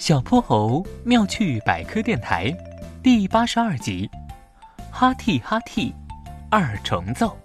[0.00, 2.50] 小泼猴妙趣百科电台
[3.02, 4.08] 第八十二集：
[4.90, 5.94] 哈替哈替
[6.50, 7.36] 二重奏。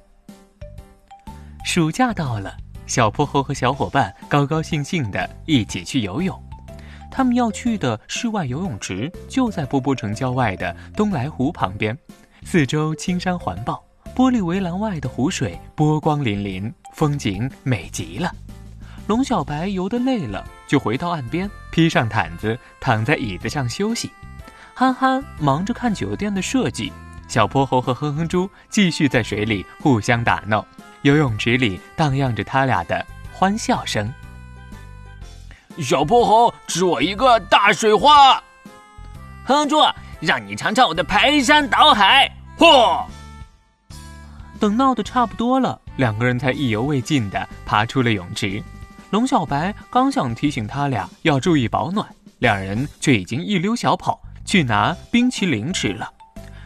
[1.65, 2.55] 暑假到了，
[2.87, 6.41] 小泼猴和小伙伴高高兴兴的一起去游泳。
[7.11, 11.95] 他们要去的室外游泳池就在波波城郊外的东来湖旁边，
[12.45, 13.83] 四周青山环抱，
[14.15, 18.33] 玻璃围栏外的湖水波光粼粼，风景美极了。
[19.07, 24.11] 龙小白游得累了，就回到岸边，披上毯子，躺在椅子上休息。
[24.73, 26.91] 憨憨忙着看酒店的设计，
[27.27, 30.65] 小泼猴和哼哼猪继续在水里互相打闹。
[31.03, 34.11] 游泳池里荡漾着他俩的欢笑声。
[35.77, 38.41] 小泼猴，吃我一个大水花！
[39.45, 39.77] 哼哼猪，
[40.19, 42.31] 让你尝尝我的排山倒海！
[42.57, 43.05] 嚯！
[44.59, 48.63] 等闹得差不多了，两个人才意犹未尽地爬出了泳池。
[49.11, 52.07] 龙小白刚想提醒他俩要注意保暖，
[52.39, 56.11] 两人却已经一溜小跑去拿冰淇淋吃了。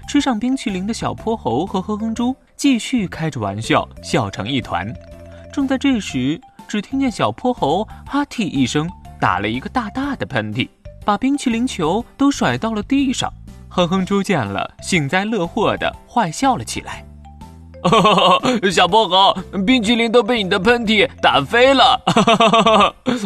[0.08, 4.92] 吃上冰淇淋的小泼猴和哼哼猪继续开着玩笑，笑成一团。
[5.54, 10.68] 正在这时，只听见小泼猴“哈嚏”一声，打了一个大大的喷嚏，
[11.06, 13.32] 把冰淇淋球都甩到了地上。
[13.68, 17.06] 哼哼猪见了，幸灾乐祸地坏笑了起来。
[18.72, 19.34] 小泼猴，
[19.66, 22.02] 冰淇淋都被你的喷嚏打飞了！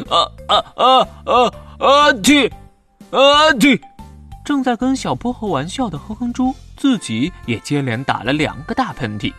[0.10, 2.12] 啊啊啊啊啊！
[2.22, 2.52] 嚏
[3.12, 3.80] 啊嚏！
[4.46, 9.34] 正在跟小泼猴玩笑的哼哼猪，自己也接连打了两个大喷嚏。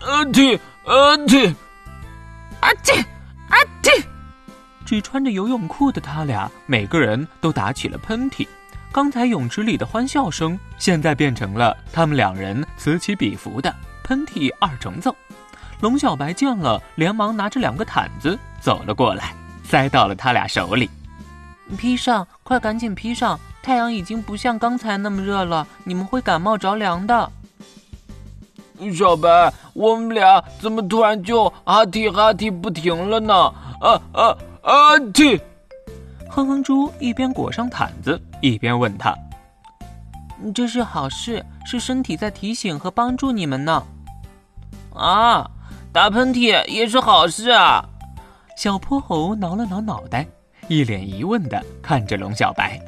[0.00, 1.54] 啊嚏啊嚏
[2.60, 3.00] 啊嚏
[3.48, 4.04] 啊嚏！
[4.84, 8.46] 只穿着游泳裤的他俩，每个人都打起了喷嚏。
[8.92, 13.72] 刚才泳池里的欢笑声，现在变成了他们两人此起彼伏的。
[14.10, 15.14] 喷嚏二重奏，
[15.82, 20.90] 龙小白见了，连忙拿着两个毯子走了过来，塞到了他俩手里。
[21.78, 23.38] 披上，快赶紧披上！
[23.62, 27.30] 太阳已经不像刚才那么热了，你们会感冒着凉的。
[28.92, 33.32] 小白，我们俩怎么突然就哈嚏哈嚏不停了呢？
[33.32, 35.40] 啊啊啊嚏！
[36.28, 39.16] 哼哼猪一边裹上毯子，一边问他
[40.52, 43.80] ：“这是好事，是身体在提醒和帮助你们呢。”
[44.94, 45.48] 啊，
[45.92, 47.84] 打喷嚏也是好事啊！
[48.56, 50.26] 小泼猴挠了挠脑袋，
[50.68, 52.80] 一脸疑问的看着龙小白。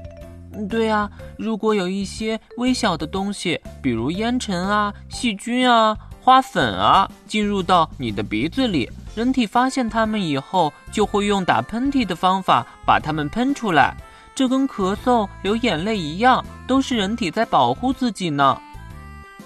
[0.69, 13.97] 对啊，如果有一些微小的东西，比如烟尘啊、细菌啊、花粉啊，进入到你的鼻子里，人体发现它们以后，就会用打喷嚏的方法把它们喷出来。
[14.35, 18.61] 这跟咳嗽、流眼泪一样，都是人体在保护自己呢。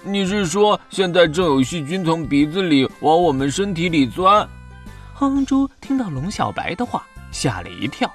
[0.07, 4.47] 你是说，现在正有细菌从鼻子里往我们身体里钻？
[5.13, 8.09] 哼猪听到龙小白的话，吓了一跳。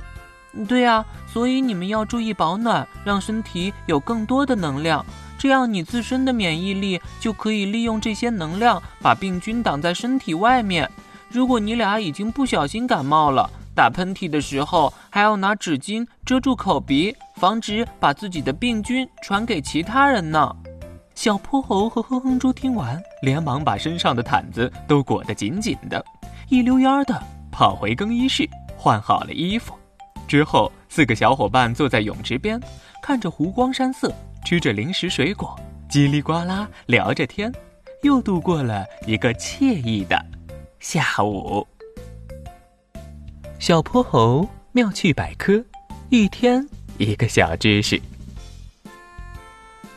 [0.67, 5.05] 对啊，所以你们要注意保暖，让身体有更多的能量，
[5.39, 10.91] 这样你自身的免疫力就可以利用这些能量把病菌挡在身体外面。
[11.29, 20.55] 如果你俩已经不小心感冒了，打喷嚏的时候还要拿纸巾遮住口鼻，防止把自己的病菌传给其他人呢。
[21.15, 26.05] 小泼猴和哼哼猪听完，连忙把身上的毯子都裹得紧紧的，
[26.49, 29.75] 一溜烟儿的跑回更衣室换好了衣服。
[30.27, 32.61] 之后，四个小伙伴坐在泳池边，
[33.03, 34.13] 看着湖光山色，
[34.45, 35.59] 吃着零食水果，
[35.91, 37.53] 叽里呱啦聊着天，
[38.03, 40.25] 又度过了一个惬意的
[40.81, 41.67] 下午。
[43.59, 45.63] 小泼猴妙趣百科，
[46.09, 46.67] 一天
[46.99, 48.01] 一个小知识。